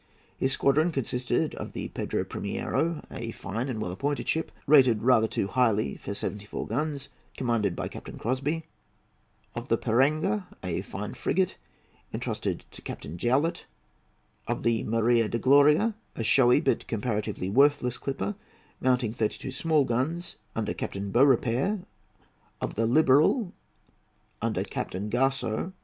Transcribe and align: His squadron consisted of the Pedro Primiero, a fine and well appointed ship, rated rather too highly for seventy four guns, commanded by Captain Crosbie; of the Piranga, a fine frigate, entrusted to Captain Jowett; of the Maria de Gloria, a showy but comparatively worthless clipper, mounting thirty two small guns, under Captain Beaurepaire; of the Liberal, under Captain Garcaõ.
His 0.35 0.51
squadron 0.53 0.89
consisted 0.91 1.53
of 1.53 1.73
the 1.73 1.89
Pedro 1.89 2.23
Primiero, 2.23 3.05
a 3.11 3.29
fine 3.29 3.69
and 3.69 3.79
well 3.79 3.91
appointed 3.91 4.27
ship, 4.27 4.51
rated 4.65 5.03
rather 5.03 5.27
too 5.27 5.45
highly 5.45 5.95
for 5.95 6.15
seventy 6.15 6.45
four 6.45 6.65
guns, 6.65 7.09
commanded 7.37 7.75
by 7.75 7.87
Captain 7.87 8.17
Crosbie; 8.17 8.63
of 9.53 9.67
the 9.67 9.77
Piranga, 9.77 10.47
a 10.63 10.81
fine 10.81 11.13
frigate, 11.13 11.55
entrusted 12.11 12.65
to 12.71 12.81
Captain 12.81 13.15
Jowett; 13.19 13.67
of 14.47 14.63
the 14.63 14.81
Maria 14.85 15.29
de 15.29 15.37
Gloria, 15.37 15.93
a 16.15 16.23
showy 16.23 16.59
but 16.61 16.87
comparatively 16.87 17.51
worthless 17.51 17.99
clipper, 17.99 18.33
mounting 18.79 19.11
thirty 19.11 19.37
two 19.37 19.51
small 19.51 19.83
guns, 19.83 20.35
under 20.55 20.73
Captain 20.73 21.11
Beaurepaire; 21.11 21.81
of 22.59 22.73
the 22.73 22.87
Liberal, 22.87 23.53
under 24.41 24.63
Captain 24.63 25.11
Garcaõ. 25.11 25.73